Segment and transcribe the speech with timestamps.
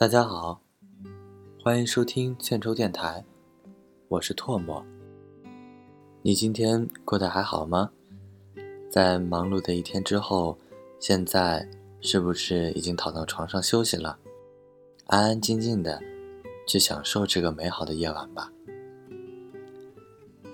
[0.00, 0.62] 大家好，
[1.62, 3.22] 欢迎收听欠抽电台，
[4.08, 4.82] 我是唾沫。
[6.22, 7.90] 你今天过得还好吗？
[8.90, 10.56] 在忙碌的一天之后，
[10.98, 11.68] 现在
[12.00, 14.18] 是不是已经躺到床上休息了，
[15.04, 16.00] 安安静静的
[16.66, 18.50] 去享受这个美好的夜晚吧？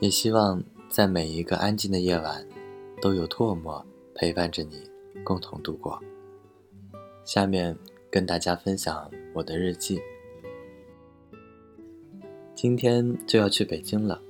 [0.00, 2.44] 也希望在每一个安静的夜晚，
[3.00, 4.82] 都有唾沫陪伴着你，
[5.22, 6.02] 共同度过。
[7.24, 7.78] 下面。
[8.16, 10.00] 跟大家分享我的日记。
[12.54, 14.22] 今天就要去北京了。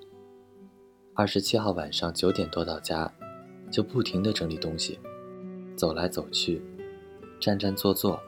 [1.15, 3.09] 二十七号晚上九点多到家，
[3.71, 4.99] 就不停的整理东西，
[5.77, 6.61] 走来走去，
[7.39, 8.21] 站站坐坐。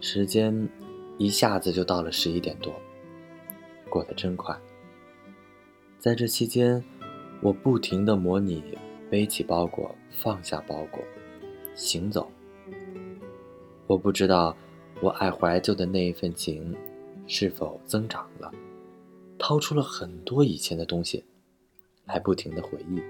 [0.00, 0.68] 时间
[1.18, 2.74] 一下子就到了十一点多，
[3.88, 4.58] 过得真快。
[6.00, 6.82] 在这期间，
[7.40, 8.76] 我不停的模拟
[9.08, 11.00] 背起包裹、放下包裹、
[11.76, 12.28] 行走。
[13.92, 14.56] 我不知道，
[15.02, 16.74] 我爱怀旧的那一份情，
[17.26, 18.50] 是否增长了？
[19.38, 21.22] 掏出了很多以前的东西，
[22.06, 23.02] 来不停的回忆。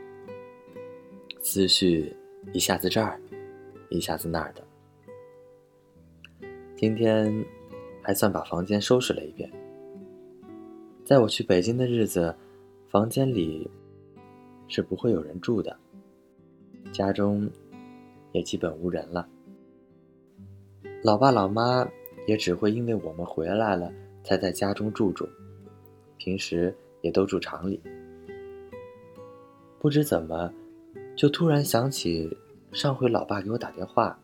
[1.41, 2.12] 思绪
[2.53, 3.20] 一下子这儿，
[3.91, 6.48] 一下子那儿的。
[6.75, 7.33] 今天
[8.03, 9.48] 还算把房间收拾了一遍。
[11.05, 12.35] 在我去北京的日子，
[12.89, 13.70] 房间里
[14.67, 15.79] 是不会有人住的，
[16.91, 17.48] 家中
[18.33, 19.29] 也基本无人了。
[21.03, 21.84] 老爸老妈
[22.28, 25.28] 也只会因为我们回来了，才在家中住住，
[26.17, 27.83] 平时也都住厂里。
[29.80, 30.53] 不知怎么，
[31.17, 32.36] 就突然想起
[32.70, 34.17] 上回老爸给我打电话，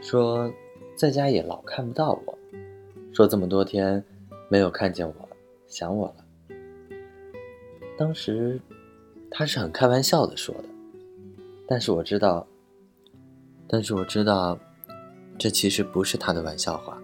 [0.00, 0.48] 说
[0.94, 2.38] 在家也老看不到我，
[3.12, 4.04] 说这么多天
[4.48, 5.28] 没有看见我，
[5.66, 6.56] 想我了。
[7.98, 8.60] 当时
[9.28, 10.68] 他是很开玩笑的说的，
[11.66, 12.46] 但是我知道，
[13.66, 14.56] 但是我知道。
[15.38, 16.98] 这其实不是他的玩笑话。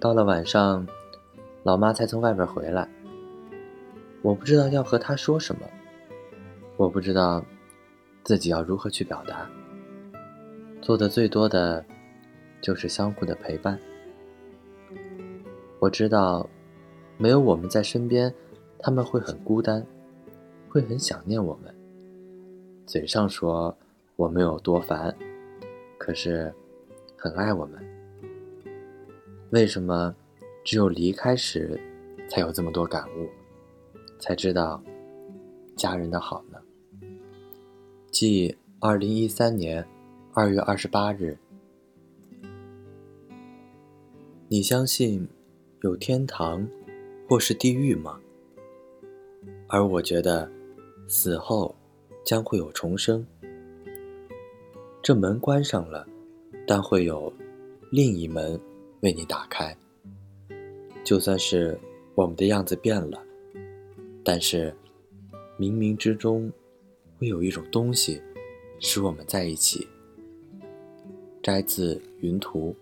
[0.00, 0.86] 到了晚上，
[1.62, 2.88] 老妈才从外边回来。
[4.22, 5.62] 我不知道要和她说什么，
[6.76, 7.44] 我不知道
[8.24, 9.48] 自己要如何去表达。
[10.82, 11.84] 做的最多的，
[12.60, 13.78] 就是相互的陪伴。
[15.78, 16.48] 我知道，
[17.16, 18.34] 没有我们在身边，
[18.78, 19.86] 他们会很孤单，
[20.68, 21.74] 会很想念我们。
[22.86, 23.76] 嘴上说
[24.16, 25.14] 我们有多烦。
[26.00, 26.50] 可是，
[27.14, 27.78] 很爱我们。
[29.50, 30.16] 为什么
[30.64, 31.78] 只有离开时，
[32.26, 33.28] 才有这么多感悟，
[34.18, 34.82] 才知道
[35.76, 36.58] 家人的好呢？
[38.10, 39.86] 即二零一三年
[40.32, 41.36] 二月二十八日，
[44.48, 45.28] 你相信
[45.82, 46.66] 有天堂
[47.28, 48.18] 或是地狱吗？
[49.68, 50.50] 而我觉得，
[51.06, 51.76] 死后
[52.24, 53.26] 将会有重生。
[55.02, 56.06] 这门关上了，
[56.66, 57.32] 但会有
[57.90, 58.60] 另一门
[59.00, 59.74] 为你打开。
[61.02, 61.78] 就算是
[62.14, 63.18] 我们的样子变了，
[64.22, 64.74] 但是
[65.58, 66.52] 冥冥之中
[67.18, 68.20] 会有一种东西
[68.78, 69.88] 使我们在一起。
[71.42, 72.76] 摘自云图。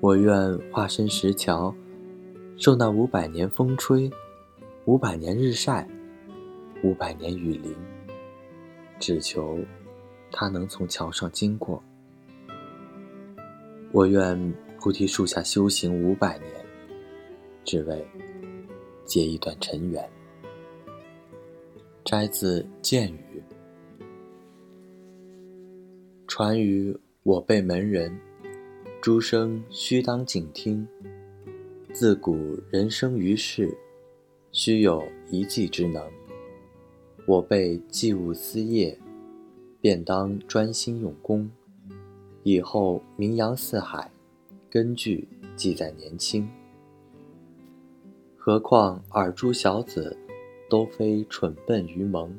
[0.00, 1.72] 我愿化身石桥，
[2.56, 4.10] 受那五百年风吹，
[4.86, 5.88] 五百年日晒，
[6.82, 7.72] 五百年雨淋。
[9.06, 9.58] 只求
[10.32, 11.82] 他能从桥上经过。
[13.92, 16.50] 我愿菩提树下修行五百年，
[17.66, 18.02] 只为
[19.04, 20.02] 结一段尘缘。
[22.02, 23.42] 摘自剑语。
[26.26, 28.18] 传于我辈门人，
[29.02, 30.88] 诸生须当谨听。
[31.92, 33.76] 自古人生于世，
[34.50, 36.02] 须有一技之能。
[37.26, 38.98] 我辈既务私业，
[39.80, 41.50] 便当专心用功，
[42.42, 44.10] 以后名扬四海，
[44.68, 45.26] 根据
[45.56, 46.46] 记在年轻。
[48.36, 50.14] 何况尔诸小子，
[50.68, 52.30] 都非蠢笨愚蒙，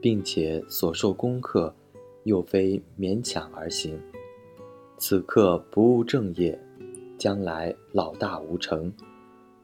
[0.00, 1.74] 并且所受功课，
[2.24, 4.00] 又非勉强而行。
[4.96, 6.58] 此刻不务正业，
[7.18, 8.90] 将来老大无成。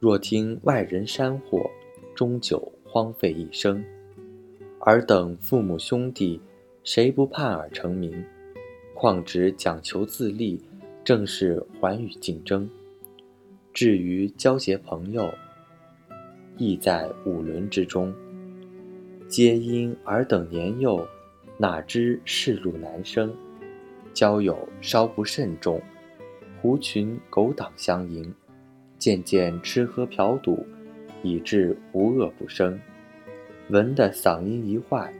[0.00, 1.70] 若听外人山祸，
[2.14, 3.82] 终究荒废一生。
[4.86, 6.38] 尔等父母兄弟，
[6.82, 8.22] 谁不盼尔成名？
[8.92, 10.60] 况只讲求自立，
[11.02, 12.68] 正是寰宇竞争。
[13.72, 15.32] 至于交结朋友，
[16.58, 18.14] 亦在五伦之中。
[19.26, 21.08] 皆因尔等年幼，
[21.56, 23.34] 哪知世路难生？
[24.12, 25.80] 交友稍不慎重，
[26.60, 28.30] 狐群狗党相迎，
[28.98, 30.66] 渐渐吃喝嫖赌，
[31.22, 32.78] 以致无恶不生。
[33.70, 35.10] 文的嗓音一坏，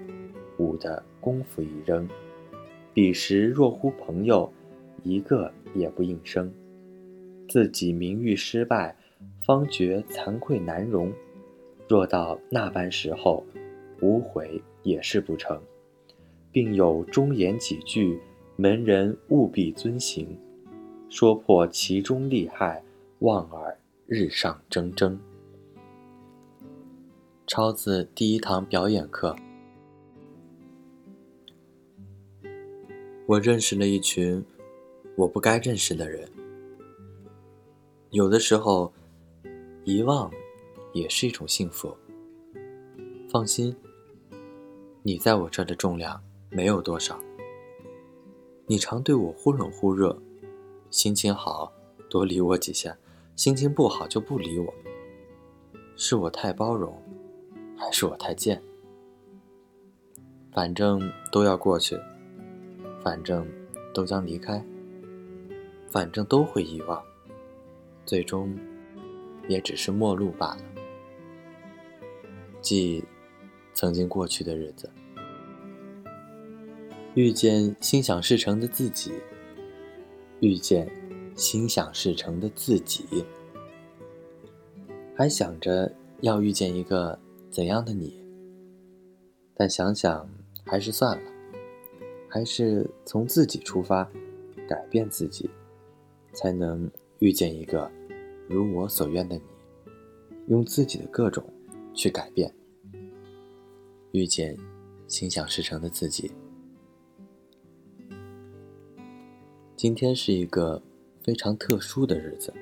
[0.58, 2.06] 武的功夫一扔，
[2.92, 4.52] 彼时若呼朋友，
[5.02, 6.52] 一个也不应声。
[7.48, 8.94] 自己名誉失败，
[9.42, 11.10] 方觉惭愧难容。
[11.88, 13.42] 若到那般时候，
[14.02, 15.58] 无悔也是不成。
[16.52, 18.20] 并有忠言几句，
[18.56, 20.38] 门人务必遵行。
[21.08, 22.82] 说破其中利害，
[23.20, 23.76] 望尔
[24.06, 25.18] 日上蒸蒸。
[27.56, 29.36] 抄自第一堂表演课。
[33.26, 34.44] 我认识了一群
[35.14, 36.28] 我不该认识的人。
[38.10, 38.92] 有的时候，
[39.84, 40.28] 遗忘
[40.92, 41.96] 也是一种幸福。
[43.30, 43.76] 放心，
[45.04, 46.20] 你在我这儿的重量
[46.50, 47.16] 没有多少。
[48.66, 50.20] 你常对我忽冷忽热，
[50.90, 51.72] 心情好
[52.10, 52.98] 多理我几下，
[53.36, 54.74] 心情不好就不理我。
[55.94, 57.00] 是我太包容，
[57.76, 58.60] 还是我太贱？
[60.52, 61.00] 反正
[61.32, 61.98] 都要过去，
[63.02, 63.46] 反正
[63.92, 64.64] 都将离开，
[65.90, 67.02] 反正都会遗忘。
[68.06, 68.56] 最终，
[69.48, 70.62] 也只是陌路罢了。
[72.60, 73.04] 记
[73.72, 74.88] 曾经过去的日子，
[77.14, 79.12] 遇见心想事成的自己，
[80.40, 80.88] 遇见
[81.34, 83.24] 心想事成的自己，
[85.16, 87.18] 还想着要遇见一个
[87.54, 88.20] 怎样的你？
[89.54, 90.28] 但想想
[90.66, 91.30] 还是算了，
[92.28, 94.10] 还是从自己出发，
[94.68, 95.48] 改变自己，
[96.32, 96.90] 才能。
[97.20, 97.90] 遇见一个
[98.48, 99.42] 如我所愿的你，
[100.48, 101.42] 用自己的各种
[101.94, 102.52] 去改变。
[104.10, 104.58] 遇见
[105.06, 106.32] 心想事成的自己。
[109.74, 110.82] 今天是一个
[111.22, 112.52] 非常特殊的日子，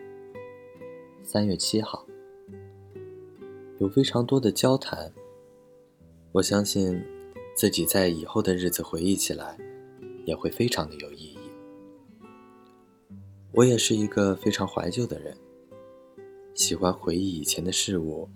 [1.24, 2.06] 三月七号，
[3.82, 5.12] 有非常多的交谈。
[6.30, 7.04] 我相信
[7.56, 9.58] 自己在以后的日子回忆起来，
[10.24, 11.38] 也会非常的有意义。
[13.50, 15.36] 我也是一个非常怀旧的人，
[16.54, 18.28] 喜欢回忆以前的事物，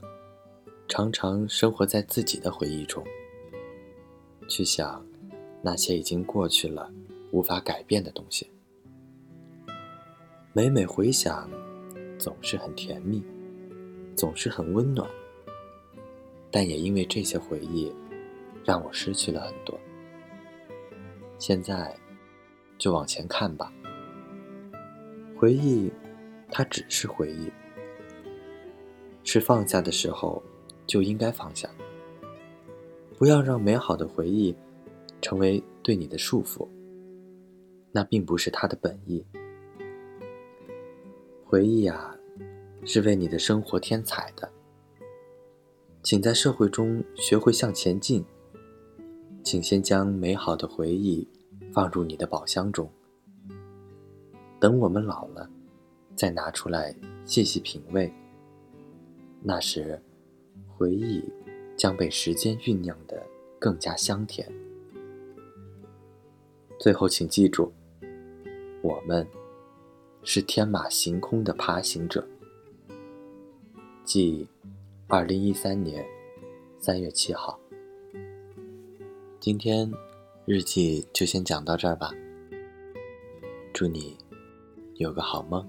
[0.89, 3.05] 常常生活在自己的回忆中，
[4.49, 5.07] 去想
[5.63, 6.93] 那些已经过去了、
[7.31, 8.51] 无法改变的东西。
[10.53, 11.49] 每每回想，
[12.19, 13.23] 总是很甜蜜，
[14.17, 15.09] 总是很温暖，
[16.57, 17.93] 但也因为这些回忆，
[18.65, 19.79] 让我失去了很多。
[21.37, 21.95] 现在，
[22.79, 23.71] 就往前看吧。
[25.37, 25.93] 回忆，
[26.51, 27.53] 它只是回忆。
[29.23, 30.43] 是放下的时候，
[30.87, 31.69] 就应该放下。
[33.19, 34.57] 不要让美好的回忆
[35.21, 36.67] 成为对你的束缚。
[37.93, 39.23] 那并不是它的本意。
[41.45, 42.17] 回忆啊，
[42.87, 44.51] 是为你的生活添彩的。
[46.07, 48.25] 请在社会中学会向前进。
[49.43, 51.27] 请先将美好的回忆
[51.73, 52.89] 放入你的宝箱中。
[54.61, 55.51] 等我们老了，
[56.15, 56.95] 再拿出来
[57.25, 58.09] 细细品味。
[59.43, 60.01] 那时，
[60.69, 61.25] 回忆
[61.77, 63.21] 将被时间酝酿的
[63.59, 64.49] 更加香甜。
[66.79, 67.73] 最后，请记住，
[68.81, 69.27] 我们
[70.23, 72.25] 是天马行空的爬行者。
[74.05, 74.47] 即，
[75.09, 76.05] 二零一三年
[76.81, 77.57] 三月七号。
[79.39, 79.89] 今天，
[80.45, 82.11] 日记就先讲到这儿吧。
[83.73, 84.19] 祝你。
[84.97, 85.65] 有个好梦。